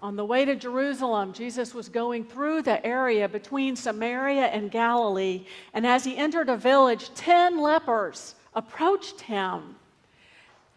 On 0.00 0.14
the 0.14 0.24
way 0.24 0.44
to 0.44 0.54
Jerusalem, 0.54 1.32
Jesus 1.32 1.74
was 1.74 1.88
going 1.88 2.24
through 2.24 2.62
the 2.62 2.84
area 2.86 3.28
between 3.28 3.74
Samaria 3.74 4.46
and 4.46 4.70
Galilee. 4.70 5.44
And 5.74 5.84
as 5.84 6.04
he 6.04 6.16
entered 6.16 6.48
a 6.48 6.56
village, 6.56 7.12
10 7.14 7.58
lepers 7.58 8.36
approached 8.54 9.20
him. 9.22 9.74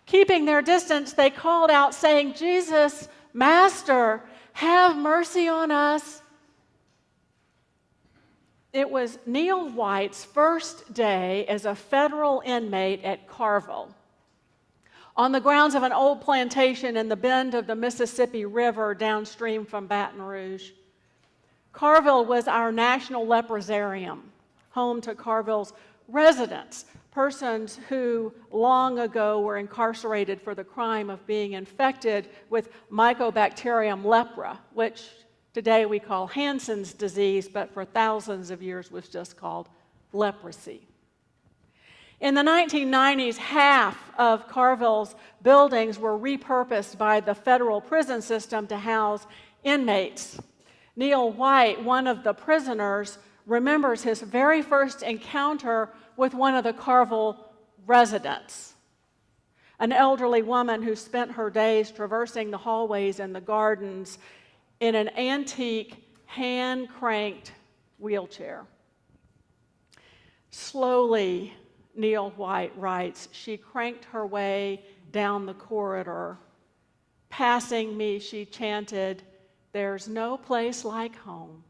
Keeping 0.07 0.45
their 0.45 0.63
distance, 0.63 1.13
they 1.13 1.29
called 1.29 1.69
out, 1.69 1.93
saying, 1.93 2.33
Jesus, 2.33 3.07
Master, 3.31 4.23
have 4.53 4.97
mercy 4.97 5.47
on 5.47 5.69
us. 5.69 6.21
It 8.73 8.89
was 8.89 9.19
Neil 9.27 9.69
White's 9.69 10.25
first 10.25 10.93
day 10.93 11.45
as 11.45 11.65
a 11.65 11.75
federal 11.75 12.41
inmate 12.43 13.03
at 13.03 13.27
Carville 13.27 13.93
on 15.15 15.31
the 15.31 15.39
grounds 15.39 15.75
of 15.75 15.83
an 15.83 15.91
old 15.91 16.21
plantation 16.21 16.97
in 16.97 17.09
the 17.09 17.15
bend 17.15 17.53
of 17.53 17.67
the 17.67 17.75
Mississippi 17.75 18.45
River 18.45 18.93
downstream 18.93 19.65
from 19.65 19.87
Baton 19.87 20.21
Rouge. 20.21 20.71
Carville 21.73 22.25
was 22.25 22.47
our 22.47 22.71
national 22.71 23.25
leprosarium, 23.25 24.21
home 24.71 25.01
to 25.01 25.15
Carville's 25.15 25.73
residents, 26.07 26.85
persons 27.11 27.79
who 27.89 28.33
long 28.51 28.99
ago 28.99 29.41
were 29.41 29.57
incarcerated 29.57 30.41
for 30.41 30.55
the 30.55 30.63
crime 30.63 31.09
of 31.09 31.25
being 31.27 31.53
infected 31.53 32.29
with 32.49 32.69
Mycobacterium 32.89 34.03
leprae, 34.03 34.57
which 34.73 35.09
today 35.53 35.85
we 35.85 35.99
call 35.99 36.27
Hansen's 36.27 36.93
disease, 36.93 37.49
but 37.49 37.73
for 37.73 37.83
thousands 37.83 38.49
of 38.49 38.61
years 38.61 38.91
was 38.91 39.09
just 39.09 39.37
called 39.37 39.67
leprosy. 40.13 40.87
In 42.21 42.35
the 42.35 42.43
1990s, 42.43 43.37
half 43.37 43.97
of 44.15 44.47
Carville's 44.47 45.15
buildings 45.41 45.97
were 45.97 46.17
repurposed 46.17 46.99
by 46.99 47.19
the 47.19 47.33
federal 47.33 47.81
prison 47.81 48.21
system 48.21 48.67
to 48.67 48.77
house 48.77 49.25
inmates. 49.63 50.39
Neil 50.95 51.31
White, 51.31 51.83
one 51.83 52.05
of 52.05 52.23
the 52.23 52.33
prisoners, 52.33 53.17
remembers 53.47 54.03
his 54.03 54.21
very 54.21 54.61
first 54.61 55.01
encounter 55.01 55.89
with 56.15 56.35
one 56.35 56.53
of 56.53 56.63
the 56.63 56.73
Carville 56.73 57.53
residents, 57.87 58.75
an 59.79 59.91
elderly 59.91 60.43
woman 60.43 60.83
who 60.83 60.95
spent 60.95 61.31
her 61.31 61.49
days 61.49 61.89
traversing 61.89 62.51
the 62.51 62.57
hallways 62.59 63.19
and 63.19 63.33
the 63.33 63.41
gardens 63.41 64.19
in 64.79 64.93
an 64.93 65.09
antique, 65.17 66.07
hand 66.27 66.87
cranked 66.87 67.51
wheelchair. 67.97 68.63
Slowly, 70.51 71.53
Neil 71.95 72.31
White 72.31 72.71
writes, 72.77 73.27
she 73.31 73.57
cranked 73.57 74.05
her 74.05 74.25
way 74.25 74.83
down 75.11 75.45
the 75.45 75.53
corridor. 75.53 76.37
Passing 77.29 77.97
me, 77.97 78.19
she 78.19 78.45
chanted, 78.45 79.23
There's 79.71 80.07
no 80.07 80.37
place 80.37 80.83
like 80.85 81.15
home. 81.15 81.63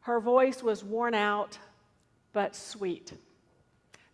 Her 0.00 0.20
voice 0.20 0.62
was 0.62 0.82
worn 0.82 1.14
out, 1.14 1.58
but 2.32 2.56
sweet. 2.56 3.12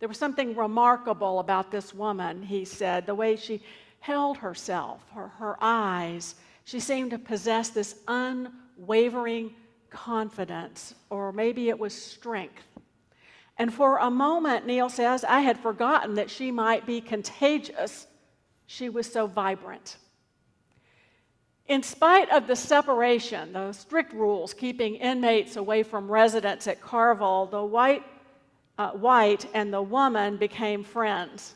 There 0.00 0.08
was 0.08 0.18
something 0.18 0.56
remarkable 0.56 1.38
about 1.38 1.70
this 1.70 1.94
woman, 1.94 2.42
he 2.42 2.64
said, 2.64 3.06
the 3.06 3.14
way 3.14 3.36
she 3.36 3.62
held 4.00 4.36
herself, 4.38 5.02
her, 5.14 5.28
her 5.28 5.56
eyes. 5.60 6.34
She 6.64 6.80
seemed 6.80 7.12
to 7.12 7.18
possess 7.18 7.70
this 7.70 7.96
unwavering 8.08 9.54
confidence, 9.88 10.94
or 11.10 11.32
maybe 11.32 11.68
it 11.68 11.78
was 11.78 11.94
strength. 11.94 12.73
And 13.56 13.72
for 13.72 13.98
a 13.98 14.10
moment, 14.10 14.66
Neil 14.66 14.88
says, 14.88 15.24
I 15.24 15.40
had 15.40 15.58
forgotten 15.58 16.14
that 16.16 16.30
she 16.30 16.50
might 16.50 16.86
be 16.86 17.00
contagious. 17.00 18.06
She 18.66 18.88
was 18.88 19.10
so 19.10 19.26
vibrant. 19.26 19.96
In 21.66 21.82
spite 21.82 22.30
of 22.30 22.46
the 22.46 22.56
separation, 22.56 23.52
the 23.52 23.72
strict 23.72 24.12
rules 24.12 24.52
keeping 24.52 24.96
inmates 24.96 25.56
away 25.56 25.82
from 25.82 26.10
residents 26.10 26.66
at 26.66 26.80
Carville, 26.80 27.46
the 27.46 27.64
white, 27.64 28.02
uh, 28.76 28.90
white 28.90 29.46
and 29.54 29.72
the 29.72 29.80
woman 29.80 30.36
became 30.36 30.84
friends. 30.84 31.54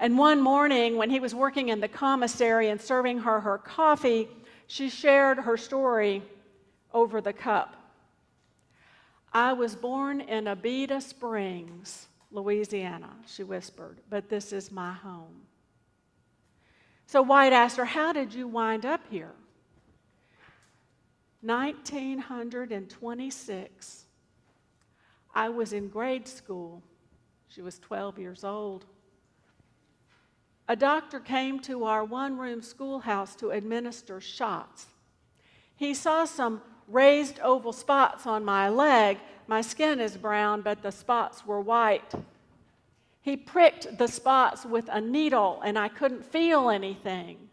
And 0.00 0.18
one 0.18 0.40
morning, 0.40 0.96
when 0.96 1.10
he 1.10 1.20
was 1.20 1.34
working 1.34 1.68
in 1.68 1.80
the 1.80 1.88
commissary 1.88 2.70
and 2.70 2.80
serving 2.80 3.18
her 3.20 3.40
her 3.40 3.58
coffee, 3.58 4.28
she 4.66 4.88
shared 4.88 5.38
her 5.38 5.56
story 5.56 6.22
over 6.92 7.20
the 7.20 7.32
cup. 7.32 7.83
I 9.34 9.52
was 9.52 9.74
born 9.74 10.20
in 10.20 10.44
Abita 10.44 11.02
Springs, 11.02 12.06
Louisiana, 12.30 13.10
she 13.26 13.42
whispered, 13.42 13.98
but 14.08 14.28
this 14.28 14.52
is 14.52 14.70
my 14.70 14.92
home. 14.92 15.40
So 17.06 17.20
White 17.20 17.52
asked 17.52 17.76
her, 17.76 17.84
How 17.84 18.12
did 18.12 18.32
you 18.32 18.46
wind 18.46 18.86
up 18.86 19.00
here? 19.10 19.32
1926. 21.42 24.04
I 25.34 25.48
was 25.48 25.72
in 25.72 25.88
grade 25.88 26.28
school. 26.28 26.80
She 27.48 27.60
was 27.60 27.80
12 27.80 28.20
years 28.20 28.44
old. 28.44 28.84
A 30.68 30.76
doctor 30.76 31.18
came 31.20 31.60
to 31.60 31.84
our 31.84 32.02
one 32.04 32.38
room 32.38 32.62
schoolhouse 32.62 33.36
to 33.36 33.50
administer 33.50 34.20
shots. 34.20 34.86
He 35.76 35.92
saw 35.92 36.24
some 36.24 36.62
raised 36.88 37.40
oval 37.40 37.72
spots 37.72 38.26
on 38.26 38.44
my 38.44 38.68
leg. 38.68 39.18
My 39.46 39.60
skin 39.60 40.00
is 40.00 40.16
brown, 40.16 40.62
but 40.62 40.82
the 40.82 40.92
spots 40.92 41.46
were 41.46 41.60
white. 41.60 42.12
He 43.20 43.36
pricked 43.36 43.98
the 43.98 44.06
spots 44.06 44.64
with 44.64 44.88
a 44.90 45.00
needle, 45.00 45.60
and 45.64 45.78
I 45.78 45.88
couldn't 45.88 46.24
feel 46.24 46.68
anything. 46.68 47.48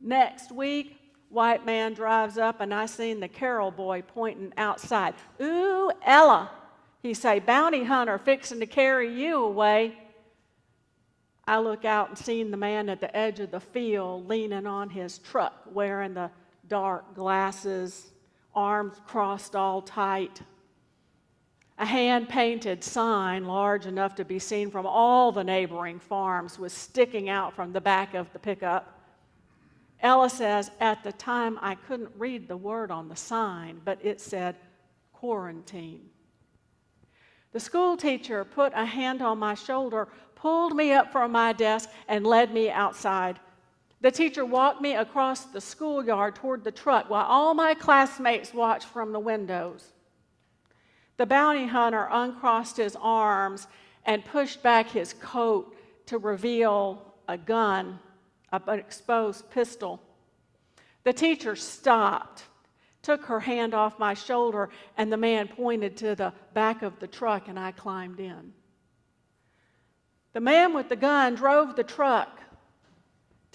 Next 0.00 0.52
week, 0.52 0.98
white 1.28 1.66
man 1.66 1.94
drives 1.94 2.38
up, 2.38 2.60
and 2.60 2.72
I 2.72 2.86
seen 2.86 3.20
the 3.20 3.28
Carroll 3.28 3.70
boy 3.70 4.02
pointing 4.02 4.52
outside. 4.56 5.14
Ooh, 5.40 5.90
Ella, 6.04 6.50
he 7.02 7.12
say, 7.12 7.40
bounty 7.40 7.84
hunter 7.84 8.18
fixing 8.18 8.60
to 8.60 8.66
carry 8.66 9.12
you 9.12 9.44
away. 9.44 9.98
I 11.46 11.58
look 11.58 11.84
out 11.84 12.08
and 12.08 12.18
seen 12.18 12.50
the 12.50 12.56
man 12.56 12.88
at 12.88 13.00
the 13.00 13.14
edge 13.14 13.38
of 13.38 13.50
the 13.50 13.60
field 13.60 14.26
leaning 14.26 14.66
on 14.66 14.90
his 14.90 15.18
truck, 15.18 15.54
wearing 15.72 16.14
the 16.14 16.30
dark 16.68 17.14
glasses, 17.14 18.12
arms 18.54 19.00
crossed 19.06 19.54
all 19.54 19.82
tight. 19.82 20.42
A 21.78 21.84
hand 21.84 22.28
painted 22.28 22.82
sign, 22.82 23.44
large 23.44 23.86
enough 23.86 24.14
to 24.14 24.24
be 24.24 24.38
seen 24.38 24.70
from 24.70 24.86
all 24.86 25.30
the 25.30 25.44
neighboring 25.44 25.98
farms, 25.98 26.58
was 26.58 26.72
sticking 26.72 27.28
out 27.28 27.54
from 27.54 27.72
the 27.72 27.80
back 27.80 28.14
of 28.14 28.32
the 28.32 28.38
pickup. 28.38 28.96
Ella 30.00 30.30
says, 30.30 30.70
At 30.80 31.04
the 31.04 31.12
time, 31.12 31.58
I 31.60 31.74
couldn't 31.74 32.10
read 32.16 32.48
the 32.48 32.56
word 32.56 32.90
on 32.90 33.08
the 33.08 33.16
sign, 33.16 33.80
but 33.84 33.98
it 34.02 34.20
said 34.20 34.56
quarantine. 35.12 36.08
The 37.52 37.60
school 37.60 37.96
teacher 37.96 38.44
put 38.44 38.72
a 38.74 38.84
hand 38.84 39.22
on 39.22 39.38
my 39.38 39.54
shoulder, 39.54 40.08
pulled 40.34 40.76
me 40.76 40.92
up 40.92 41.12
from 41.12 41.32
my 41.32 41.52
desk, 41.52 41.90
and 42.08 42.26
led 42.26 42.52
me 42.52 42.70
outside. 42.70 43.38
The 44.00 44.10
teacher 44.10 44.44
walked 44.44 44.80
me 44.80 44.94
across 44.94 45.44
the 45.44 45.60
schoolyard 45.60 46.34
toward 46.34 46.64
the 46.64 46.70
truck 46.70 47.08
while 47.08 47.24
all 47.24 47.54
my 47.54 47.74
classmates 47.74 48.52
watched 48.52 48.86
from 48.86 49.12
the 49.12 49.20
windows. 49.20 49.92
The 51.16 51.26
bounty 51.26 51.66
hunter 51.66 52.06
uncrossed 52.10 52.76
his 52.76 52.96
arms 53.00 53.66
and 54.04 54.24
pushed 54.24 54.62
back 54.62 54.90
his 54.90 55.14
coat 55.14 55.74
to 56.06 56.18
reveal 56.18 57.14
a 57.26 57.38
gun, 57.38 57.98
an 58.52 58.78
exposed 58.78 59.50
pistol. 59.50 60.00
The 61.04 61.12
teacher 61.12 61.56
stopped, 61.56 62.44
took 63.02 63.24
her 63.24 63.40
hand 63.40 63.74
off 63.74 63.98
my 63.98 64.14
shoulder, 64.14 64.68
and 64.96 65.12
the 65.12 65.16
man 65.16 65.48
pointed 65.48 65.96
to 65.98 66.14
the 66.14 66.32
back 66.52 66.82
of 66.82 66.98
the 67.00 67.06
truck, 67.06 67.48
and 67.48 67.58
I 67.58 67.72
climbed 67.72 68.20
in. 68.20 68.52
The 70.32 70.40
man 70.40 70.74
with 70.74 70.90
the 70.90 70.96
gun 70.96 71.34
drove 71.34 71.76
the 71.76 71.84
truck 71.84 72.40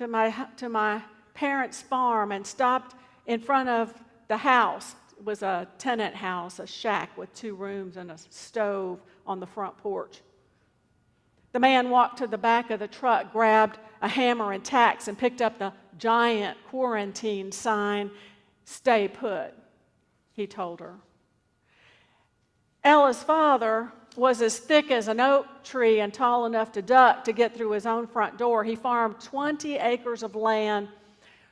to 0.01 0.07
my, 0.07 0.33
to 0.57 0.68
my 0.68 1.00
parents' 1.36 1.80
farm 1.80 2.31
and 2.31 2.45
stopped 2.45 2.95
in 3.27 3.39
front 3.39 3.69
of 3.69 3.94
the 4.30 4.38
house. 4.38 4.95
It 5.15 5.24
was 5.24 5.44
a 5.44 5.68
tenant 5.77 6.15
house, 6.15 6.57
a 6.57 6.65
shack 6.65 7.15
with 7.19 7.31
two 7.36 7.53
rooms 7.53 7.98
and 7.98 8.09
a 8.09 8.18
stove 8.31 9.00
on 9.27 9.39
the 9.39 9.45
front 9.45 9.77
porch. 9.77 10.21
The 11.51 11.59
man 11.59 11.92
walked 11.92 12.18
to 12.18 12.25
the 12.25 12.39
back 12.39 12.71
of 12.71 12.80
the 12.80 12.88
truck, 12.88 13.31
grabbed 13.31 13.77
a 14.01 14.07
hammer 14.07 14.53
and 14.53 14.65
tacks, 14.65 15.07
and 15.07 15.15
picked 15.15 15.39
up 15.39 15.59
the 15.59 15.71
giant 16.00 16.57
quarantine 16.69 17.51
sign, 17.51 18.09
Stay 18.65 19.07
put, 19.07 19.53
he 20.33 20.48
told 20.48 20.80
her. 20.80 20.95
Ella's 22.83 23.21
father 23.21 23.92
was 24.15 24.41
as 24.41 24.59
thick 24.59 24.91
as 24.91 25.07
an 25.07 25.19
oak 25.19 25.45
tree 25.63 25.99
and 25.99 26.13
tall 26.13 26.45
enough 26.45 26.71
to 26.73 26.81
duck 26.81 27.23
to 27.23 27.31
get 27.31 27.55
through 27.55 27.71
his 27.71 27.85
own 27.85 28.07
front 28.07 28.37
door. 28.37 28.63
He 28.63 28.75
farmed 28.75 29.19
20 29.21 29.77
acres 29.77 30.23
of 30.23 30.35
land. 30.35 30.89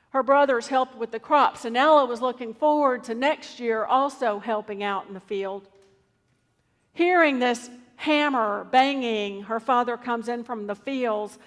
Her 0.10 0.24
brothers 0.24 0.68
helped 0.68 0.96
with 0.96 1.12
the 1.12 1.20
crops, 1.20 1.66
and 1.66 1.78
Ella 1.78 2.06
was 2.06 2.22
looking 2.22 2.54
forward 2.54 3.04
to 3.06 3.16
next 3.16 3.60
year 3.60 3.86
also 3.86 4.40
helping 4.40 4.84
out 4.84 5.08
in 5.08 5.14
the 5.14 5.20
field. 5.20 5.68
Hearing 6.94 7.40
this 7.40 7.70
hammer 7.96 8.66
banging, 8.72 9.44
her 9.44 9.60
father 9.60 9.98
comes 9.98 10.28
in 10.28 10.44
from 10.44 10.68
the 10.68 10.76
fields. 10.76 11.38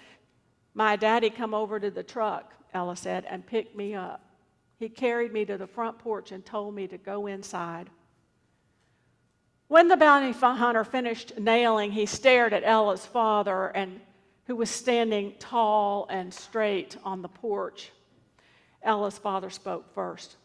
My 0.75 0.97
daddy 0.97 1.29
come 1.29 1.55
over 1.55 1.81
to 1.81 1.91
the 1.91 2.03
truck 2.03 2.53
Ella 2.75 2.97
said, 2.97 3.27
and 3.29 3.47
picked 3.47 3.77
me 3.77 3.95
up. 3.95 4.25
He 4.79 4.89
carried 4.89 5.33
me 5.33 5.45
to 5.45 5.59
the 5.59 5.67
front 5.67 5.99
porch 5.99 6.33
and 6.33 6.45
told 6.45 6.75
me 6.75 6.87
to 6.89 6.99
go 6.99 7.27
inside. 7.27 7.91
When 9.73 9.89
the 9.89 9.97
bounty 9.97 10.33
hunter 10.33 10.85
finished 10.85 11.39
nailing, 11.39 11.93
he 11.93 12.05
stared 12.05 12.53
at 12.53 12.63
Ella's 12.63 13.07
father, 13.07 13.69
and, 13.69 14.03
who 14.45 14.55
was 14.55 14.69
standing 14.69 15.33
tall 15.39 16.07
and 16.11 16.35
straight 16.35 16.99
on 17.05 17.23
the 17.23 17.29
porch. 17.29 17.91
Ella's 18.83 19.17
father 19.17 19.49
spoke 19.49 19.95
first. 19.95 20.37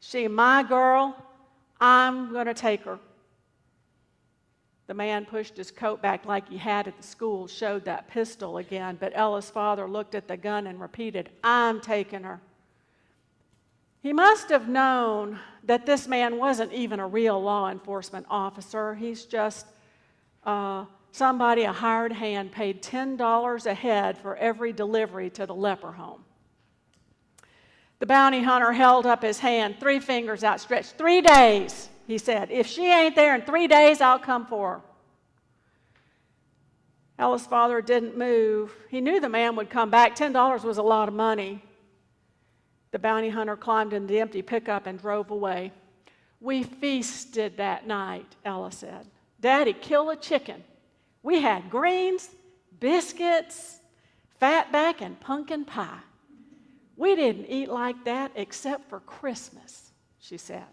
She 0.00 0.26
my 0.26 0.64
girl. 0.64 1.14
I'm 1.80 2.32
going 2.32 2.46
to 2.46 2.54
take 2.54 2.82
her. 2.82 2.98
The 4.88 4.94
man 4.94 5.26
pushed 5.26 5.56
his 5.56 5.70
coat 5.70 6.02
back 6.02 6.26
like 6.26 6.48
he 6.48 6.58
had 6.58 6.88
at 6.88 6.96
the 6.96 7.06
school, 7.06 7.46
showed 7.46 7.84
that 7.84 8.08
pistol 8.08 8.56
again, 8.56 8.96
but 8.98 9.12
Ella's 9.14 9.48
father 9.48 9.86
looked 9.86 10.16
at 10.16 10.26
the 10.26 10.36
gun 10.36 10.66
and 10.66 10.80
repeated, 10.80 11.30
I'm 11.44 11.80
taking 11.80 12.24
her. 12.24 12.40
He 14.02 14.12
must 14.12 14.48
have 14.48 14.68
known 14.68 15.38
that 15.64 15.86
this 15.86 16.08
man 16.08 16.36
wasn't 16.36 16.72
even 16.72 16.98
a 16.98 17.06
real 17.06 17.40
law 17.40 17.70
enforcement 17.70 18.26
officer. 18.28 18.96
He's 18.96 19.24
just 19.24 19.66
uh, 20.44 20.86
somebody, 21.12 21.62
a 21.62 21.72
hired 21.72 22.12
hand, 22.12 22.50
paid 22.50 22.82
$10 22.82 23.66
a 23.66 23.74
head 23.74 24.18
for 24.18 24.34
every 24.36 24.72
delivery 24.72 25.30
to 25.30 25.46
the 25.46 25.54
leper 25.54 25.92
home. 25.92 26.24
The 28.00 28.06
bounty 28.06 28.42
hunter 28.42 28.72
held 28.72 29.06
up 29.06 29.22
his 29.22 29.38
hand, 29.38 29.76
three 29.78 30.00
fingers 30.00 30.42
outstretched. 30.42 30.98
Three 30.98 31.20
days, 31.20 31.88
he 32.08 32.18
said. 32.18 32.50
If 32.50 32.66
she 32.66 32.86
ain't 32.86 33.14
there 33.14 33.36
in 33.36 33.42
three 33.42 33.68
days, 33.68 34.00
I'll 34.00 34.18
come 34.18 34.46
for 34.46 34.74
her. 34.74 34.80
Ella's 37.20 37.46
father 37.46 37.80
didn't 37.80 38.18
move. 38.18 38.74
He 38.88 39.00
knew 39.00 39.20
the 39.20 39.28
man 39.28 39.54
would 39.54 39.70
come 39.70 39.90
back. 39.90 40.16
$10 40.16 40.64
was 40.64 40.78
a 40.78 40.82
lot 40.82 41.06
of 41.06 41.14
money. 41.14 41.62
The 42.92 42.98
bounty 42.98 43.30
hunter 43.30 43.56
climbed 43.56 43.92
in 43.94 44.06
the 44.06 44.20
empty 44.20 44.42
pickup 44.42 44.86
and 44.86 45.00
drove 45.00 45.30
away. 45.30 45.72
We 46.40 46.62
feasted 46.62 47.56
that 47.56 47.86
night, 47.86 48.36
Ella 48.44 48.70
said. 48.70 49.06
Daddy 49.40 49.72
killed 49.72 50.12
a 50.12 50.16
chicken. 50.16 50.62
We 51.22 51.40
had 51.40 51.70
greens, 51.70 52.30
biscuits, 52.78 53.80
fatback, 54.40 55.00
and 55.00 55.18
pumpkin 55.18 55.64
pie. 55.64 56.00
We 56.96 57.16
didn't 57.16 57.46
eat 57.46 57.68
like 57.68 58.04
that 58.04 58.32
except 58.34 58.88
for 58.88 59.00
Christmas, 59.00 59.90
she 60.20 60.36
said. 60.36 60.66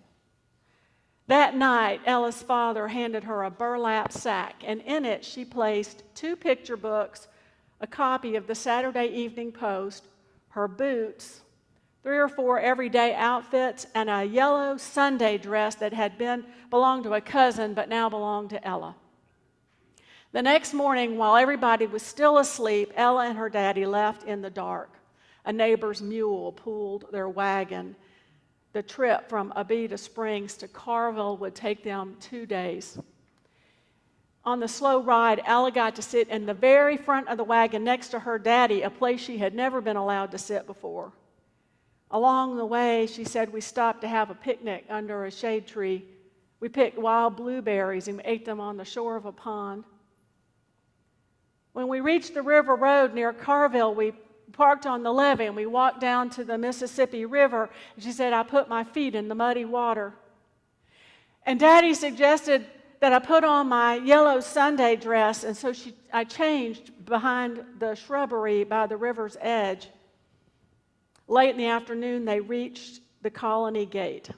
That 1.27 1.55
night, 1.55 2.01
Ella's 2.05 2.41
father 2.41 2.87
handed 2.87 3.23
her 3.23 3.43
a 3.43 3.51
burlap 3.51 4.11
sack, 4.11 4.63
and 4.65 4.81
in 4.81 5.05
it 5.05 5.23
she 5.23 5.45
placed 5.45 6.03
two 6.15 6.35
picture 6.35 6.77
books, 6.77 7.27
a 7.79 7.87
copy 7.87 8.35
of 8.35 8.47
the 8.47 8.55
Saturday 8.55 9.07
Evening 9.07 9.51
Post, 9.51 10.05
her 10.49 10.67
boots, 10.67 11.41
three 12.03 12.17
or 12.17 12.29
four 12.29 12.59
everyday 12.59 13.13
outfits, 13.13 13.85
and 13.93 14.09
a 14.09 14.23
yellow 14.23 14.77
Sunday 14.77 15.37
dress 15.37 15.75
that 15.75 15.93
had 15.93 16.17
been 16.17 16.45
belonged 16.69 17.03
to 17.03 17.13
a 17.13 17.21
cousin 17.21 17.73
but 17.73 17.89
now 17.89 18.09
belonged 18.09 18.49
to 18.51 18.65
Ella. 18.65 18.95
The 20.31 20.41
next 20.41 20.73
morning, 20.73 21.17
while 21.17 21.35
everybody 21.35 21.87
was 21.87 22.03
still 22.03 22.37
asleep, 22.37 22.93
Ella 22.95 23.27
and 23.27 23.37
her 23.37 23.49
daddy 23.49 23.85
left 23.85 24.23
in 24.23 24.41
the 24.41 24.49
dark. 24.49 24.93
A 25.45 25.51
neighbor's 25.51 26.01
mule 26.01 26.51
pulled 26.51 27.05
their 27.11 27.27
wagon. 27.27 27.95
The 28.73 28.83
trip 28.83 29.27
from 29.27 29.51
Abita 29.55 29.97
Springs 29.97 30.55
to 30.57 30.67
Carville 30.67 31.37
would 31.37 31.55
take 31.55 31.83
them 31.83 32.15
two 32.19 32.45
days. 32.45 32.99
On 34.45 34.59
the 34.59 34.67
slow 34.67 35.01
ride, 35.01 35.41
Ella 35.45 35.71
got 35.71 35.95
to 35.95 36.01
sit 36.01 36.29
in 36.29 36.45
the 36.45 36.53
very 36.53 36.95
front 36.95 37.27
of 37.27 37.37
the 37.37 37.43
wagon 37.43 37.83
next 37.83 38.09
to 38.09 38.19
her 38.19 38.37
daddy, 38.37 38.83
a 38.83 38.89
place 38.89 39.19
she 39.19 39.39
had 39.39 39.55
never 39.55 39.81
been 39.81 39.97
allowed 39.97 40.31
to 40.31 40.37
sit 40.37 40.65
before. 40.65 41.11
Along 42.11 42.57
the 42.57 42.65
way, 42.65 43.05
she 43.05 43.23
said, 43.23 43.53
we 43.53 43.61
stopped 43.61 44.01
to 44.01 44.07
have 44.07 44.29
a 44.29 44.35
picnic 44.35 44.85
under 44.89 45.25
a 45.25 45.31
shade 45.31 45.67
tree. 45.67 46.05
We 46.59 46.69
picked 46.69 46.97
wild 46.97 47.35
blueberries 47.35 48.07
and 48.07 48.21
ate 48.25 48.45
them 48.45 48.59
on 48.59 48.77
the 48.77 48.85
shore 48.85 49.15
of 49.15 49.25
a 49.25 49.31
pond. 49.31 49.83
When 51.73 51.87
we 51.87 51.99
reached 51.99 52.33
the 52.33 52.41
river 52.41 52.75
road 52.75 53.13
near 53.13 53.31
Carville, 53.31 53.93
we 53.93 54.13
parked 54.51 54.85
on 54.87 55.03
the 55.03 55.13
levee 55.13 55.45
and 55.45 55.55
we 55.55 55.67
walked 55.67 56.01
down 56.01 56.29
to 56.31 56.43
the 56.43 56.57
Mississippi 56.57 57.25
River. 57.25 57.69
And 57.95 58.03
she 58.03 58.11
said, 58.11 58.33
I 58.33 58.43
put 58.43 58.67
my 58.67 58.83
feet 58.83 59.13
in 59.13 59.27
the 59.27 59.35
muddy 59.35 59.65
water. 59.65 60.13
And 61.45 61.59
Daddy 61.59 61.93
suggested 61.93 62.65
that 62.99 63.13
I 63.13 63.19
put 63.19 63.43
on 63.43 63.69
my 63.69 63.95
yellow 63.95 64.39
Sunday 64.39 64.95
dress, 64.95 65.43
and 65.45 65.55
so 65.55 65.71
she, 65.71 65.95
I 66.11 66.25
changed 66.25 67.05
behind 67.05 67.63
the 67.79 67.95
shrubbery 67.95 68.65
by 68.65 68.87
the 68.87 68.97
river's 68.97 69.37
edge. 69.39 69.87
Late 71.29 71.51
in 71.51 71.57
the 71.57 71.67
afternoon, 71.67 72.25
they 72.25 72.39
reached 72.39 73.01
the 73.21 73.29
colony 73.29 73.85
gate. 73.85 74.29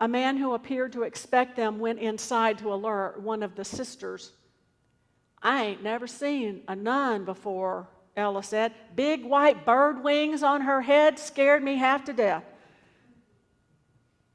A 0.00 0.08
man 0.08 0.36
who 0.36 0.54
appeared 0.54 0.92
to 0.94 1.04
expect 1.04 1.54
them 1.54 1.78
went 1.78 2.00
inside 2.00 2.58
to 2.58 2.74
alert 2.74 3.20
one 3.20 3.44
of 3.44 3.54
the 3.54 3.64
sisters. 3.64 4.32
I 5.40 5.62
ain't 5.62 5.84
never 5.84 6.08
seen 6.08 6.62
a 6.66 6.74
nun 6.74 7.24
before, 7.24 7.86
Ella 8.16 8.42
said. 8.42 8.72
Big 8.96 9.24
white 9.24 9.64
bird 9.64 10.02
wings 10.02 10.42
on 10.42 10.62
her 10.62 10.82
head 10.82 11.16
scared 11.16 11.62
me 11.62 11.76
half 11.76 12.04
to 12.06 12.12
death. 12.12 12.44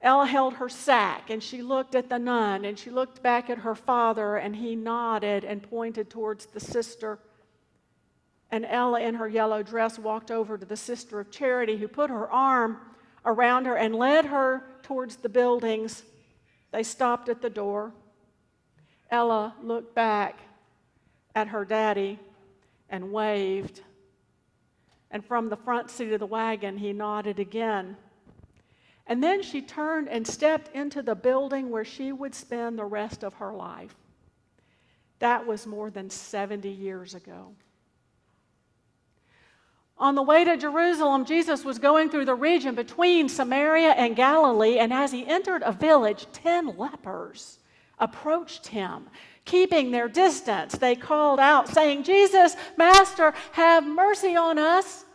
Ella 0.01 0.27
held 0.27 0.53
her 0.53 0.69
sack 0.69 1.29
and 1.29 1.43
she 1.43 1.61
looked 1.61 1.93
at 1.93 2.07
the 2.07 2.19
nun 2.19 2.63
and 2.63 2.79
she 2.79 2.89
looked 2.89 3.21
back 3.21 3.49
at 3.49 3.57
her 3.57 3.75
father 3.75 4.37
and 4.37 4.55
he 4.55 4.77
nodded 4.77 5.43
and 5.43 5.61
pointed 5.61 6.09
towards 6.09 6.45
the 6.45 6.59
sister. 6.61 7.19
And 8.51 8.65
Ella, 8.65 9.01
in 9.01 9.15
her 9.15 9.27
yellow 9.27 9.61
dress, 9.61 9.99
walked 9.99 10.31
over 10.31 10.57
to 10.57 10.65
the 10.65 10.77
sister 10.77 11.19
of 11.19 11.29
charity 11.29 11.77
who 11.77 11.87
put 11.87 12.09
her 12.09 12.29
arm 12.29 12.79
around 13.25 13.65
her 13.65 13.75
and 13.75 13.95
led 13.95 14.25
her 14.25 14.63
towards 14.81 15.17
the 15.17 15.29
buildings. 15.29 16.03
They 16.71 16.83
stopped 16.83 17.29
at 17.29 17.41
the 17.41 17.49
door. 17.49 17.93
Ella 19.11 19.55
looked 19.61 19.93
back 19.93 20.39
at 21.35 21.49
her 21.49 21.65
daddy 21.65 22.19
and 22.89 23.11
waved. 23.11 23.81
And 25.11 25.25
from 25.25 25.49
the 25.49 25.57
front 25.57 25.89
seat 25.89 26.11
of 26.13 26.19
the 26.19 26.25
wagon, 26.25 26.77
he 26.77 26.93
nodded 26.93 27.39
again. 27.39 27.97
And 29.07 29.23
then 29.23 29.41
she 29.41 29.61
turned 29.61 30.07
and 30.07 30.25
stepped 30.25 30.75
into 30.75 31.01
the 31.01 31.15
building 31.15 31.69
where 31.69 31.85
she 31.85 32.11
would 32.11 32.35
spend 32.35 32.77
the 32.77 32.85
rest 32.85 33.23
of 33.23 33.35
her 33.35 33.51
life. 33.51 33.95
That 35.17 35.47
was 35.47 35.65
more 35.65 35.89
than 35.89 36.09
70 36.09 36.69
years 36.69 37.15
ago. 37.15 37.53
On 39.99 40.15
the 40.15 40.23
way 40.23 40.45
to 40.45 40.55
Jerusalem, 40.55 41.25
Jesus 41.25 41.65
was 41.65 41.77
going 41.77 42.09
through 42.09 42.25
the 42.25 42.35
region 42.35 42.73
between 42.73 43.27
Samaria 43.27 43.91
and 43.91 44.15
Galilee, 44.15 44.79
and 44.79 44.93
as 44.93 45.11
he 45.11 45.27
entered 45.27 45.61
a 45.65 45.73
village, 45.73 46.25
10 46.31 46.77
lepers 46.77 47.59
approached 47.99 48.67
him 48.67 49.09
keeping 49.49 49.89
their 49.89 50.07
distance, 50.07 50.77
they 50.77 50.95
called 50.95 51.39
out, 51.39 51.67
saying, 51.67 52.03
Jesus, 52.03 52.55
Master, 52.77 53.33
have 53.51 53.85
mercy 53.85 54.35
on 54.35 54.59
us. 54.59 55.05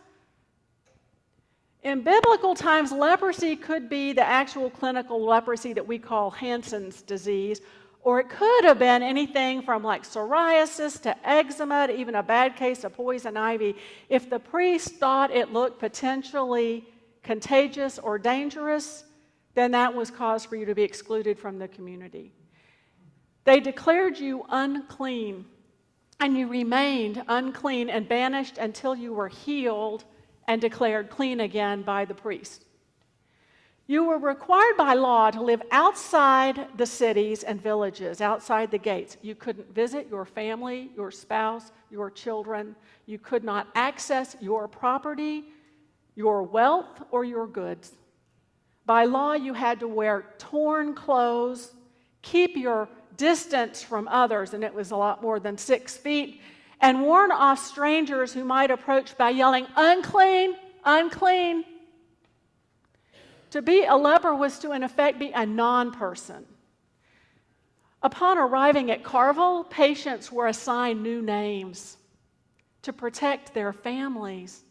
In 1.83 2.01
biblical 2.01 2.53
times, 2.53 2.91
leprosy 2.91 3.55
could 3.55 3.89
be 3.89 4.11
the 4.11 4.25
actual 4.25 4.69
clinical 4.69 5.23
leprosy 5.23 5.71
that 5.71 5.87
we 5.87 5.97
call 5.97 6.31
Hansen's 6.31 7.01
disease, 7.01 7.61
or 8.05 8.19
it 8.19 8.29
could 8.29 8.63
have 8.65 8.77
been 8.77 9.01
anything 9.01 9.63
from 9.63 9.83
like 9.83 10.03
psoriasis 10.03 11.01
to 11.01 11.27
eczema 11.27 11.87
to 11.87 11.99
even 11.99 12.13
a 12.13 12.21
bad 12.21 12.55
case 12.55 12.83
of 12.83 12.93
poison 12.93 13.35
ivy. 13.35 13.75
If 14.09 14.29
the 14.29 14.37
priest 14.37 14.97
thought 14.97 15.31
it 15.31 15.51
looked 15.51 15.79
potentially 15.79 16.85
contagious 17.23 17.97
or 17.97 18.19
dangerous, 18.19 19.05
then 19.55 19.71
that 19.71 19.95
was 19.95 20.11
cause 20.11 20.45
for 20.45 20.55
you 20.55 20.65
to 20.67 20.75
be 20.75 20.83
excluded 20.83 21.39
from 21.39 21.57
the 21.57 21.67
community. 21.67 22.31
They 23.43 23.59
declared 23.59 24.19
you 24.19 24.45
unclean, 24.49 25.45
and 26.19 26.37
you 26.37 26.47
remained 26.47 27.23
unclean 27.27 27.89
and 27.89 28.07
banished 28.07 28.59
until 28.59 28.95
you 28.95 29.13
were 29.13 29.29
healed 29.29 30.03
and 30.47 30.61
declared 30.61 31.09
clean 31.09 31.39
again 31.39 31.81
by 31.81 32.05
the 32.05 32.13
priest. 32.13 32.64
You 33.87 34.03
were 34.05 34.17
required 34.17 34.77
by 34.77 34.95
law 34.95 35.29
to 35.29 35.41
live 35.41 35.61
outside 35.71 36.67
the 36.75 36.87
cities 36.87 37.43
and 37.43 37.61
villages, 37.61 38.19
outside 38.19 38.71
the 38.71 38.79
gates. 38.79 39.17
You 39.21 39.35
couldn't 39.35 39.73
visit 39.75 40.07
your 40.09 40.25
family, 40.25 40.89
your 40.95 41.11
spouse, 41.11 41.71
your 41.91 42.09
children. 42.09 42.75
You 43.05 43.19
could 43.19 43.43
not 43.43 43.67
access 43.75 44.35
your 44.41 44.67
property, 44.67 45.45
your 46.15 46.41
wealth, 46.41 47.03
or 47.11 47.23
your 47.23 47.45
goods. 47.45 47.91
By 48.87 49.05
law, 49.05 49.33
you 49.33 49.53
had 49.53 49.79
to 49.81 49.87
wear 49.87 50.25
torn 50.39 50.95
clothes, 50.95 51.71
keep 52.23 52.57
your 52.57 52.89
distance 53.17 53.83
from 53.83 54.07
others, 54.07 54.55
and 54.55 54.63
it 54.63 54.73
was 54.73 54.89
a 54.89 54.95
lot 54.95 55.21
more 55.21 55.39
than 55.39 55.59
six 55.59 55.95
feet, 55.95 56.41
and 56.81 57.01
warn 57.01 57.31
off 57.31 57.63
strangers 57.63 58.33
who 58.33 58.43
might 58.43 58.71
approach 58.71 59.15
by 59.15 59.29
yelling, 59.29 59.67
Unclean, 59.75 60.55
unclean. 60.83 61.65
To 63.55 63.61
be 63.61 63.85
a 63.85 63.95
leper 63.95 64.35
was 64.35 64.59
to, 64.59 64.73
in 64.73 64.83
effect, 64.83 65.17
be 65.17 65.31
a 65.31 65.45
non 65.45 65.93
person. 65.93 66.45
Upon 68.03 68.37
arriving 68.37 68.91
at 68.91 69.01
Carville, 69.01 69.63
patients 69.63 70.29
were 70.29 70.47
assigned 70.47 71.01
new 71.01 71.21
names 71.21 71.95
to 72.81 72.91
protect 72.91 73.53
their 73.53 73.71
families. 73.71 74.65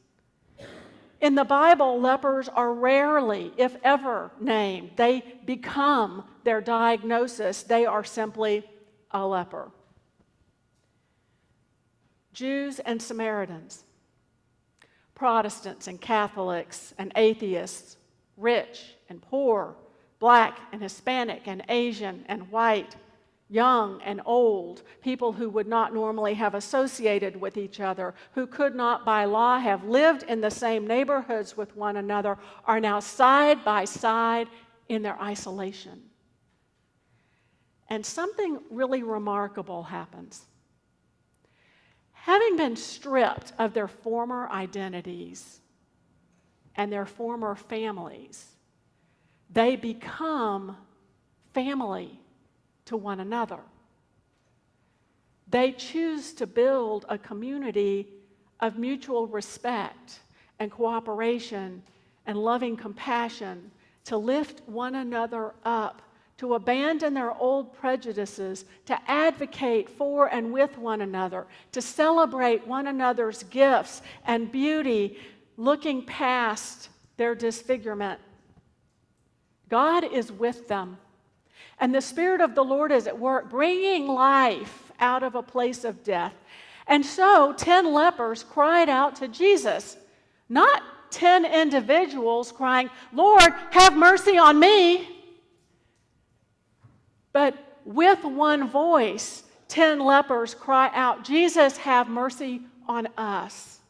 In 1.22 1.34
the 1.34 1.44
Bible, 1.44 1.98
lepers 1.98 2.50
are 2.50 2.74
rarely, 2.74 3.54
if 3.56 3.74
ever, 3.82 4.30
named. 4.38 4.90
They 4.96 5.34
become 5.46 6.24
their 6.42 6.60
diagnosis. 6.60 7.62
They 7.62 7.86
are 7.86 8.04
simply 8.04 8.68
a 9.10 9.26
leper. 9.26 9.70
Jews 12.34 12.80
and 12.80 13.00
Samaritans, 13.00 13.82
Protestants 15.14 15.86
and 15.86 15.98
Catholics 15.98 16.92
and 16.98 17.12
atheists, 17.16 17.96
rich 18.36 18.96
and 19.08 19.20
poor, 19.20 19.76
black 20.18 20.58
and 20.72 20.82
Hispanic 20.82 21.42
and 21.46 21.62
Asian 21.68 22.24
and 22.28 22.50
white, 22.50 22.96
young 23.48 24.00
and 24.02 24.20
old, 24.24 24.82
people 25.02 25.32
who 25.32 25.50
would 25.50 25.66
not 25.66 25.94
normally 25.94 26.34
have 26.34 26.54
associated 26.54 27.40
with 27.40 27.56
each 27.56 27.78
other, 27.78 28.14
who 28.32 28.46
could 28.46 28.74
not 28.74 29.04
by 29.04 29.24
law 29.24 29.58
have 29.58 29.84
lived 29.84 30.22
in 30.24 30.40
the 30.40 30.50
same 30.50 30.86
neighborhoods 30.86 31.56
with 31.56 31.76
one 31.76 31.96
another, 31.96 32.38
are 32.64 32.80
now 32.80 33.00
side 33.00 33.64
by 33.64 33.84
side 33.84 34.48
in 34.88 35.02
their 35.02 35.20
isolation. 35.20 36.02
And 37.88 38.04
something 38.04 38.60
really 38.70 39.02
remarkable 39.02 39.84
happens. 39.84 40.46
Having 42.12 42.56
been 42.56 42.76
stripped 42.76 43.52
of 43.58 43.74
their 43.74 43.88
former 43.88 44.48
identities 44.48 45.60
and 46.76 46.92
their 46.92 47.06
former 47.06 47.54
families, 47.54 48.46
they 49.50 49.76
become 49.76 50.76
family 51.52 52.18
to 52.86 52.96
one 52.96 53.20
another. 53.20 53.60
They 55.48 55.72
choose 55.72 56.32
to 56.34 56.46
build 56.46 57.06
a 57.08 57.18
community 57.18 58.08
of 58.60 58.78
mutual 58.78 59.26
respect 59.26 60.20
and 60.58 60.70
cooperation 60.70 61.82
and 62.26 62.38
loving 62.38 62.76
compassion 62.76 63.70
to 64.04 64.16
lift 64.16 64.62
one 64.66 64.96
another 64.96 65.54
up 65.64 66.02
to 66.36 66.54
abandon 66.54 67.14
their 67.14 67.32
old 67.32 67.72
prejudices, 67.74 68.64
to 68.86 68.98
advocate 69.10 69.88
for 69.88 70.26
and 70.26 70.52
with 70.52 70.76
one 70.76 71.00
another, 71.00 71.46
to 71.72 71.80
celebrate 71.80 72.66
one 72.66 72.88
another's 72.88 73.44
gifts 73.44 74.02
and 74.26 74.50
beauty, 74.50 75.18
looking 75.56 76.04
past 76.04 76.88
their 77.16 77.34
disfigurement. 77.34 78.20
God 79.68 80.04
is 80.04 80.30
with 80.30 80.68
them. 80.68 80.98
And 81.78 81.94
the 81.94 82.00
Spirit 82.00 82.40
of 82.40 82.54
the 82.54 82.64
Lord 82.64 82.92
is 82.92 83.06
at 83.06 83.18
work, 83.18 83.50
bringing 83.50 84.06
life 84.06 84.92
out 85.00 85.22
of 85.22 85.34
a 85.34 85.42
place 85.42 85.84
of 85.84 86.04
death. 86.04 86.34
And 86.86 87.04
so, 87.04 87.54
10 87.56 87.92
lepers 87.92 88.44
cried 88.44 88.88
out 88.88 89.16
to 89.16 89.28
Jesus, 89.28 89.96
not 90.48 90.82
10 91.10 91.44
individuals 91.44 92.52
crying, 92.52 92.90
Lord, 93.12 93.52
have 93.70 93.96
mercy 93.96 94.36
on 94.36 94.58
me. 94.58 95.08
But 97.32 97.56
with 97.84 98.22
one 98.24 98.68
voice, 98.68 99.44
10 99.68 99.98
lepers 99.98 100.54
cry 100.54 100.90
out, 100.92 101.24
Jesus, 101.24 101.76
have 101.78 102.08
mercy 102.08 102.60
on 102.86 103.08
us. 103.16 103.80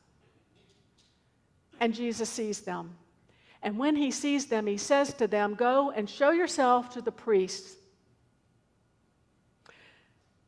And 1.84 1.92
Jesus 1.92 2.30
sees 2.30 2.62
them. 2.62 2.96
And 3.62 3.76
when 3.76 3.94
he 3.94 4.10
sees 4.10 4.46
them, 4.46 4.66
he 4.66 4.78
says 4.78 5.12
to 5.12 5.26
them, 5.26 5.54
Go 5.54 5.90
and 5.90 6.08
show 6.08 6.30
yourself 6.30 6.88
to 6.94 7.02
the 7.02 7.12
priests. 7.12 7.76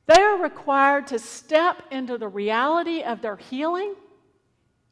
They 0.06 0.18
are 0.18 0.38
required 0.42 1.08
to 1.08 1.18
step 1.18 1.82
into 1.90 2.16
the 2.16 2.26
reality 2.26 3.02
of 3.02 3.20
their 3.20 3.36
healing 3.36 3.96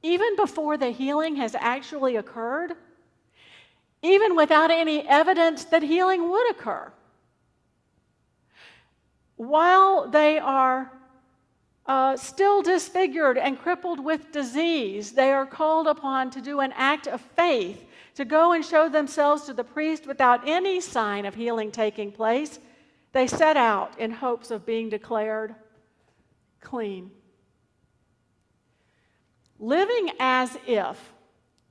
even 0.02 0.36
before 0.36 0.76
the 0.76 0.90
healing 0.90 1.36
has 1.36 1.56
actually 1.58 2.16
occurred, 2.16 2.74
even 4.02 4.36
without 4.36 4.70
any 4.70 5.00
evidence 5.08 5.64
that 5.64 5.82
healing 5.82 6.28
would 6.28 6.50
occur 6.50 6.92
while 9.36 10.10
they 10.10 10.38
are 10.38 10.92
uh, 11.86 12.16
still 12.16 12.62
disfigured 12.62 13.36
and 13.36 13.58
crippled 13.58 14.00
with 14.00 14.32
disease, 14.32 15.12
they 15.12 15.32
are 15.32 15.46
called 15.46 15.86
upon 15.86 16.30
to 16.30 16.40
do 16.40 16.60
an 16.60 16.72
act 16.76 17.06
of 17.06 17.20
faith, 17.20 17.84
to 18.14 18.24
go 18.24 18.52
and 18.52 18.64
show 18.64 18.88
themselves 18.88 19.42
to 19.42 19.52
the 19.52 19.64
priest 19.64 20.06
without 20.06 20.48
any 20.48 20.80
sign 20.80 21.26
of 21.26 21.34
healing 21.34 21.70
taking 21.70 22.10
place. 22.10 22.58
They 23.12 23.26
set 23.26 23.56
out 23.56 23.98
in 23.98 24.10
hopes 24.10 24.50
of 24.50 24.64
being 24.64 24.88
declared 24.88 25.54
clean. 26.60 27.10
Living 29.58 30.10
as 30.18 30.56
if 30.66 31.12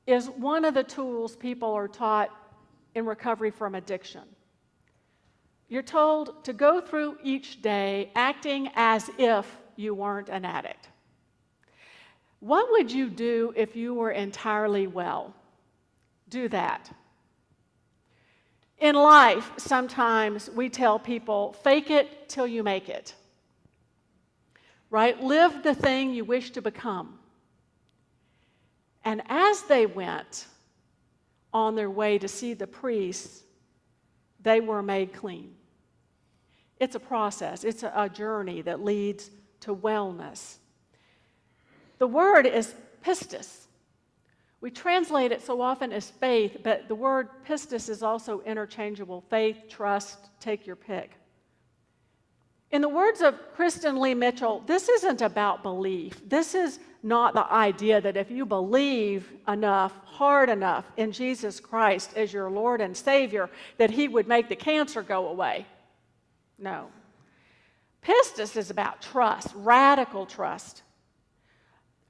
is 0.06 0.30
one 0.30 0.64
of 0.66 0.74
the 0.74 0.84
tools 0.84 1.36
people 1.36 1.74
are 1.74 1.88
taught 1.88 2.30
in 2.94 3.06
recovery 3.06 3.52
from 3.52 3.76
addiction. 3.76 4.24
You're 5.70 5.82
told 5.82 6.44
to 6.46 6.54
go 6.54 6.80
through 6.80 7.18
each 7.24 7.62
day 7.62 8.12
acting 8.16 8.70
as 8.76 9.10
if 9.18 9.46
you 9.76 9.94
weren't 9.94 10.30
an 10.30 10.46
addict. 10.46 10.90
What 12.40 12.72
would 12.72 12.92
you 12.92 13.10
do 13.10 13.54
if 13.56 13.76
you 13.76 13.94
were 13.94 14.12
entirely 14.12 14.88
well? 14.88 15.34
Do 16.30 16.50
that. 16.50 16.92
In 18.80 18.96
life, 18.96 19.52
sometimes 19.58 20.50
we 20.50 20.68
tell 20.68 21.00
people, 21.00 21.54
fake 21.64 21.90
it 21.90 22.28
till 22.28 22.46
you 22.46 22.64
make 22.64 22.90
it. 22.90 23.14
Right? 24.90 25.22
Live 25.24 25.64
the 25.64 25.74
thing 25.74 26.14
you 26.14 26.26
wish 26.26 26.52
to 26.52 26.62
become. 26.62 27.18
And 29.06 29.22
as 29.30 29.62
they 29.64 29.86
went 29.86 30.48
on 31.54 31.76
their 31.76 31.90
way 31.90 32.18
to 32.18 32.28
see 32.28 32.54
the 32.54 32.68
priests, 32.68 33.44
they 34.42 34.60
were 34.60 34.84
made 34.84 35.14
clean. 35.14 35.56
It's 36.80 36.96
a 36.96 37.00
process, 37.00 37.64
it's 37.64 37.84
a, 37.84 38.10
journey 38.14 38.62
that 38.64 38.84
leads 38.84 39.30
to 39.64 39.76
wellness. 39.76 40.58
The 41.98 42.08
word 42.08 42.46
is 42.46 42.74
pistis. 43.04 43.66
We 44.62 44.72
translate 44.72 45.32
it 45.32 45.42
so 45.42 45.62
often 45.62 45.92
as 45.92 46.10
faith, 46.10 46.58
but 46.64 46.88
the 46.88 46.96
word 46.96 47.28
pistis 47.46 47.90
is 47.90 48.02
also 48.02 48.42
interchangeable 48.42 49.24
faith, 49.30 49.58
trust, 49.70 50.18
take 50.40 50.66
your 50.66 50.76
pick. 50.76 51.12
In 52.72 52.82
the 52.82 52.90
words 52.90 53.22
of 53.22 53.36
Kristen 53.56 54.00
Lee 54.00 54.16
Mitchell, 54.16 54.64
this 54.66 54.90
isn't 54.90 55.22
about 55.22 55.64
belief. 55.64 56.22
This 56.28 56.56
is 56.56 56.80
not 57.04 57.34
the 57.34 57.52
idea 57.52 58.02
that 58.02 58.18
if 58.18 58.32
you 58.32 58.46
believe 58.46 59.32
enough, 59.48 59.94
hard 60.06 60.50
enough 60.50 60.86
in 60.98 61.12
Jesus 61.12 61.60
Christ 61.60 62.14
as 62.16 62.34
your 62.34 62.50
Lord 62.50 62.82
and 62.82 62.96
Savior, 62.96 63.50
that 63.78 63.92
He 63.92 64.08
would 64.08 64.28
make 64.28 64.50
the 64.50 64.56
cancer 64.56 65.04
go 65.04 65.28
away. 65.28 65.68
No. 66.58 66.88
Pistis 68.04 68.58
is 68.58 68.70
about 68.70 69.02
trust, 69.02 69.50
radical 69.56 70.26
trust. 70.26 70.84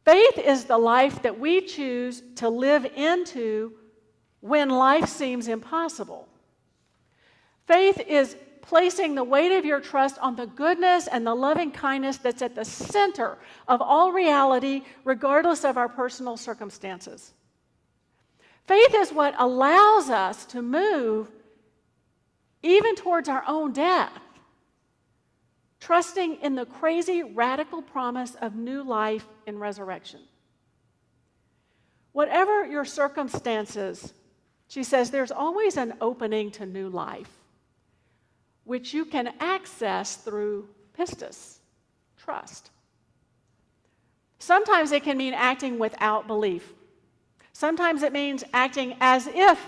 Faith 0.06 0.38
is 0.38 0.66
the 0.66 0.78
life 0.78 1.22
that 1.22 1.40
we 1.40 1.62
choose 1.62 2.24
to 2.36 2.50
live 2.50 2.86
into 2.96 3.74
when 4.42 4.70
life 4.70 5.08
seems 5.08 5.48
impossible. 5.48 6.28
Faith 7.68 8.02
is 8.08 8.36
placing 8.62 9.16
the 9.16 9.24
weight 9.24 9.52
of 9.52 9.66
your 9.66 9.80
trust 9.80 10.18
on 10.20 10.36
the 10.36 10.48
goodness 10.48 11.08
and 11.08 11.26
the 11.26 11.36
loving 11.36 11.72
kindness 11.72 12.18
that's 12.18 12.42
at 12.42 12.56
the 12.56 12.66
center 12.66 13.38
of 13.68 13.82
all 13.82 14.12
reality, 14.12 14.84
regardless 15.04 15.64
of 15.64 15.78
our 15.78 15.90
personal 15.90 16.36
circumstances. 16.36 17.34
Faith 18.66 18.96
is 18.96 19.12
what 19.12 19.36
allows 19.38 20.10
us 20.10 20.46
to 20.46 20.62
move 20.62 21.30
even 22.62 22.96
towards 22.96 23.28
our 23.28 23.44
own 23.48 23.74
death, 23.74 24.23
trusting 25.84 26.36
in 26.36 26.56
the 26.56 26.66
crazy, 26.66 27.24
radical 27.24 27.82
promise 27.82 28.36
of 28.36 28.56
new 28.56 28.84
life 28.84 29.26
in 29.46 29.60
resurrection. 29.60 30.22
Whatever 32.14 32.66
your 32.66 32.86
circumstances, 32.86 34.14
she 34.70 34.82
says, 34.82 35.12
there's 35.12 35.32
always 35.32 35.76
an 35.76 35.96
opening 36.00 36.52
to 36.52 36.66
new 36.66 36.88
life 36.88 37.30
which 38.64 38.94
you 38.94 39.04
can 39.04 39.34
access 39.42 40.16
through 40.16 40.70
pistis, 40.98 41.58
trust. 42.18 42.70
Sometimes 44.40 44.94
it 44.94 45.04
can 45.04 45.18
mean 45.18 45.34
acting 45.34 45.78
without 45.80 46.28
belief. 46.28 46.72
Sometimes 47.52 48.04
it 48.04 48.14
means 48.14 48.46
acting 48.54 48.96
as 49.02 49.28
if 49.28 49.60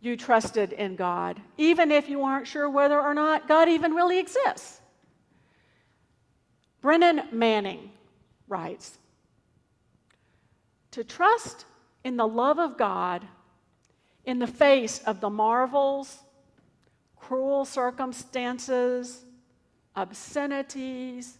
you 0.00 0.16
trusted 0.16 0.72
in 0.72 0.96
God, 0.96 1.40
even 1.58 1.92
if 1.92 2.08
you 2.08 2.22
aren't 2.22 2.48
sure 2.48 2.68
whether 2.68 3.00
or 3.00 3.14
not 3.14 3.46
God 3.46 3.68
even 3.68 3.92
really 3.92 4.18
exists. 4.18 4.80
Brennan 6.86 7.22
Manning 7.32 7.90
writes 8.46 8.96
To 10.92 11.02
trust 11.02 11.64
in 12.04 12.16
the 12.16 12.28
love 12.28 12.60
of 12.60 12.78
God 12.78 13.26
in 14.24 14.38
the 14.38 14.46
face 14.46 15.00
of 15.00 15.20
the 15.20 15.28
marvels 15.28 16.20
cruel 17.16 17.64
circumstances, 17.64 19.24
obscenities, 19.96 21.38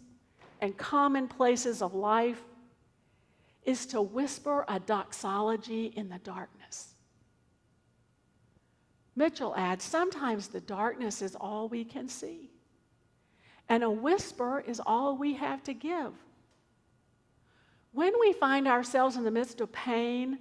and 0.60 0.76
commonplaces 0.76 1.80
of 1.80 1.94
life 1.94 2.42
is 3.62 3.86
to 3.86 4.02
whisper 4.02 4.64
a 4.66 4.80
doxology 4.80 5.92
in 5.94 6.08
the 6.08 6.18
darkness. 6.24 6.94
Mitchell 9.14 9.54
adds 9.56 9.84
sometimes 9.84 10.48
the 10.48 10.60
darkness 10.60 11.22
is 11.22 11.36
all 11.36 11.68
we 11.68 11.84
can 11.84 12.08
see, 12.08 12.50
and 13.68 13.82
a 13.82 13.90
whisper 13.90 14.60
is 14.66 14.80
all 14.84 15.16
we 15.16 15.34
have 15.34 15.62
to 15.64 15.74
give. 15.74 16.12
When 17.92 18.12
we 18.20 18.32
find 18.32 18.68
ourselves 18.68 19.16
in 19.16 19.24
the 19.24 19.30
midst 19.30 19.60
of 19.60 19.72
pain, 19.72 20.38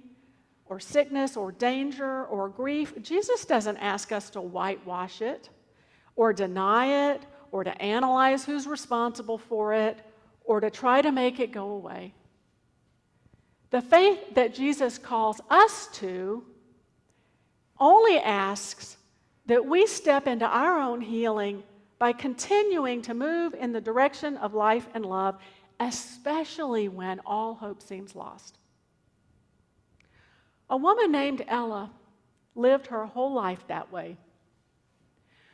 or 0.66 0.80
sickness, 0.80 1.36
or 1.36 1.52
danger, 1.52 2.24
or 2.24 2.48
grief, 2.48 2.92
Jesus 3.00 3.44
doesn't 3.44 3.76
ask 3.76 4.10
us 4.12 4.30
to 4.30 4.40
whitewash 4.40 5.22
it, 5.22 5.48
or 6.16 6.32
deny 6.32 7.12
it, 7.12 7.22
or 7.52 7.62
to 7.62 7.82
analyze 7.82 8.44
who's 8.44 8.66
responsible 8.66 9.38
for 9.38 9.72
it, 9.72 9.98
or 10.44 10.60
to 10.60 10.70
try 10.70 11.00
to 11.00 11.12
make 11.12 11.38
it 11.40 11.52
go 11.52 11.70
away. 11.70 12.14
The 13.70 13.80
faith 13.80 14.34
that 14.34 14.54
Jesus 14.54 14.98
calls 14.98 15.40
us 15.50 15.88
to 15.94 16.44
only 17.78 18.18
asks 18.18 18.96
that 19.46 19.64
we 19.64 19.86
step 19.86 20.26
into 20.26 20.46
our 20.46 20.80
own 20.80 21.00
healing 21.00 21.62
by 21.98 22.12
continuing 22.12 23.02
to 23.02 23.14
move 23.14 23.54
in 23.54 23.72
the 23.72 23.80
direction 23.80 24.36
of 24.36 24.54
life 24.54 24.86
and 24.94 25.04
love, 25.04 25.38
especially 25.80 26.88
when 26.88 27.20
all 27.24 27.54
hope 27.54 27.82
seems 27.82 28.14
lost. 28.14 28.58
A 30.68 30.76
woman 30.76 31.12
named 31.12 31.44
Ella 31.46 31.90
lived 32.54 32.88
her 32.88 33.06
whole 33.06 33.32
life 33.32 33.66
that 33.68 33.92
way. 33.92 34.16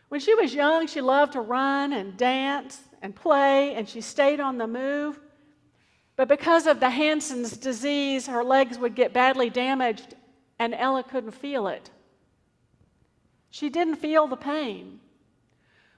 When 0.09 0.21
she 0.21 0.35
was 0.35 0.55
young, 0.55 0.87
she 0.87 1.01
loved 1.01 1.33
to 1.33 1.41
run 1.41 1.93
and 1.93 2.17
dance 2.17 2.81
and 3.01 3.15
play, 3.15 3.75
and 3.75 3.89
she 3.89 4.01
stayed 4.01 4.41
on 4.41 4.59
the 4.59 4.67
move. 4.67 5.19
But 6.17 6.29
because 6.29 6.67
of 6.67 6.81
the 6.81 6.91
Hansen's 6.91 7.57
disease, 7.57 8.27
her 8.27 8.45
legs 8.45 8.79
would 8.79 8.95
get 8.95 9.13
badly 9.13 9.49
damaged, 9.51 10.15
and 10.59 10.75
Ella 10.75 11.03
couldn't 11.03 11.33
feel 11.33 11.67
it. 11.67 11.91
She 13.51 13.71
didn't 13.71 13.97
feel 13.97 14.27
the 14.27 14.37
pain. 14.37 15.01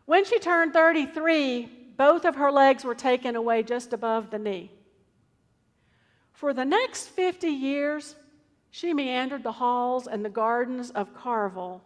When 0.06 0.25
she 0.25 0.38
turned 0.38 0.73
33, 0.73 1.94
both 1.96 2.25
of 2.25 2.37
her 2.37 2.52
legs 2.52 2.84
were 2.84 2.94
taken 2.94 3.37
away 3.37 3.62
just 3.62 3.92
above 3.92 4.30
the 4.30 4.38
knee. 4.38 4.70
For 6.32 6.52
the 6.52 6.64
next 6.64 7.08
50 7.08 7.49
years, 7.49 8.16
she 8.70 8.92
meandered 8.92 9.42
the 9.42 9.52
halls 9.52 10.06
and 10.06 10.25
the 10.25 10.30
gardens 10.30 10.90
of 10.90 11.14
Carville 11.14 11.82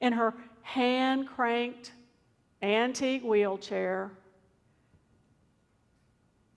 in 0.00 0.14
her 0.14 0.34
hand 0.62 1.28
cranked 1.28 1.92
antique 2.62 3.22
wheelchair, 3.22 4.10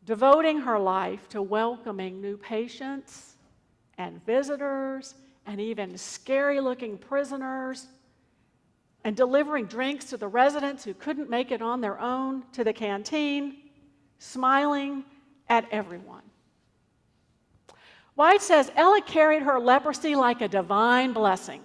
devoting 0.05 0.61
her 0.61 0.79
life 0.79 1.27
to 1.29 1.41
welcoming 1.41 2.21
new 2.21 2.37
patients 2.37 3.35
and 3.97 4.25
visitors 4.25 5.15
and 5.45 5.59
even 5.59 5.97
scary 5.97 6.61
looking 6.61 6.97
prisoners 6.97 7.87
and 9.07 9.15
delivering 9.15 9.63
drinks 9.67 10.03
to 10.03 10.17
the 10.17 10.27
residents 10.27 10.83
who 10.83 10.93
couldn't 10.93 11.29
make 11.29 11.49
it 11.49 11.61
on 11.61 11.79
their 11.79 11.97
own 11.97 12.43
to 12.51 12.61
the 12.61 12.73
canteen, 12.73 13.55
smiling 14.19 15.01
at 15.47 15.65
everyone. 15.71 16.23
White 18.15 18.41
says 18.41 18.69
Ella 18.75 19.01
carried 19.01 19.43
her 19.43 19.61
leprosy 19.61 20.13
like 20.13 20.41
a 20.41 20.49
divine 20.49 21.13
blessing. 21.13 21.61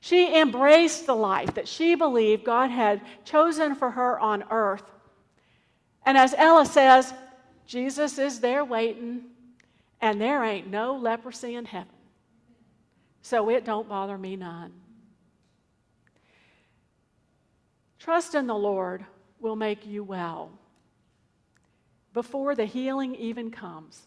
She 0.00 0.36
embraced 0.36 1.06
the 1.06 1.14
life 1.14 1.54
that 1.54 1.68
she 1.68 1.94
believed 1.94 2.42
God 2.42 2.72
had 2.72 3.02
chosen 3.24 3.76
for 3.76 3.92
her 3.92 4.18
on 4.18 4.42
earth. 4.50 4.90
And 6.04 6.18
as 6.18 6.34
Ella 6.36 6.66
says, 6.66 7.14
Jesus 7.66 8.18
is 8.18 8.40
there 8.40 8.64
waiting, 8.64 9.26
and 10.00 10.20
there 10.20 10.42
ain't 10.42 10.66
no 10.66 10.96
leprosy 10.96 11.54
in 11.54 11.66
heaven. 11.66 11.94
So 13.20 13.48
it 13.48 13.64
don't 13.64 13.88
bother 13.88 14.18
me 14.18 14.34
none. 14.34 14.81
Trust 18.02 18.34
in 18.34 18.48
the 18.48 18.54
Lord 18.56 19.04
will 19.38 19.54
make 19.54 19.86
you 19.86 20.02
well 20.02 20.50
before 22.12 22.56
the 22.56 22.64
healing 22.64 23.14
even 23.14 23.48
comes. 23.48 24.02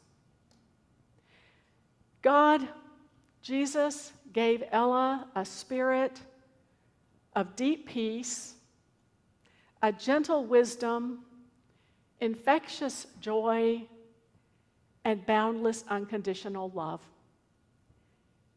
God, 2.21 2.67
Jesus, 3.41 4.11
gave 4.33 4.65
Ella 4.69 5.29
a 5.33 5.45
spirit 5.45 6.19
of 7.37 7.55
deep 7.55 7.87
peace, 7.87 8.55
a 9.81 9.93
gentle 9.93 10.43
wisdom, 10.43 11.19
infectious 12.19 13.07
joy, 13.21 13.81
and 15.05 15.25
boundless 15.25 15.85
unconditional 15.87 16.69
love. 16.75 16.99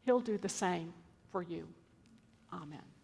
He'll 0.03 0.19
do 0.19 0.37
the 0.37 0.49
same 0.49 0.93
for 1.31 1.41
you. 1.41 1.65
Amen. 2.51 2.98